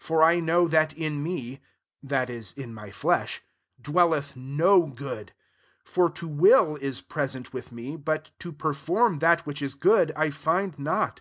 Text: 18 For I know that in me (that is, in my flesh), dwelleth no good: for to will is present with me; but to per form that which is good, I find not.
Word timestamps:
18 0.00 0.06
For 0.06 0.22
I 0.22 0.40
know 0.40 0.66
that 0.68 0.94
in 0.94 1.22
me 1.22 1.60
(that 2.02 2.30
is, 2.30 2.52
in 2.52 2.72
my 2.72 2.90
flesh), 2.90 3.42
dwelleth 3.78 4.34
no 4.34 4.86
good: 4.86 5.34
for 5.84 6.08
to 6.12 6.26
will 6.26 6.76
is 6.76 7.02
present 7.02 7.52
with 7.52 7.72
me; 7.72 7.94
but 7.94 8.30
to 8.38 8.52
per 8.52 8.72
form 8.72 9.18
that 9.18 9.44
which 9.44 9.60
is 9.60 9.74
good, 9.74 10.12
I 10.16 10.30
find 10.30 10.78
not. 10.78 11.20